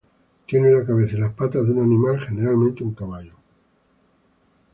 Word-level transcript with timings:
Tiene 0.47 0.71
la 0.71 0.83
cabeza 0.83 1.15
y 1.15 1.19
las 1.19 1.33
patas 1.35 1.63
de 1.67 1.73
un 1.73 1.83
animal, 1.83 2.19
generalmente 2.19 2.83
un 2.83 2.95
caballo. 2.95 3.35